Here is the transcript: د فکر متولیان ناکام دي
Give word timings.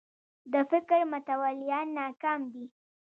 د 0.51 0.53
فکر 0.71 0.99
متولیان 1.11 1.87
ناکام 1.99 2.39
دي 2.53 2.65